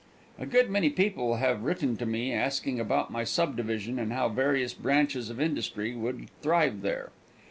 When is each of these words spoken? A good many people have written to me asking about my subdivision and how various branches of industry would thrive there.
A 0.39 0.47
good 0.47 0.67
many 0.71 0.89
people 0.89 1.35
have 1.35 1.61
written 1.61 1.95
to 1.97 2.07
me 2.07 2.33
asking 2.33 2.79
about 2.79 3.11
my 3.11 3.23
subdivision 3.23 3.99
and 3.99 4.11
how 4.11 4.29
various 4.29 4.73
branches 4.73 5.29
of 5.29 5.39
industry 5.39 5.95
would 5.95 6.27
thrive 6.41 6.81
there. 6.81 7.11